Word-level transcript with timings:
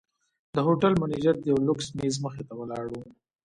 د 0.55 0.57
هوټل 0.67 0.93
منیجر 1.01 1.35
د 1.39 1.43
یوه 1.51 1.61
لوکس 1.67 1.87
میز 1.97 2.15
مخې 2.25 2.43
ته 2.47 2.53
ولاړ 2.59 2.85
و. 2.91 2.95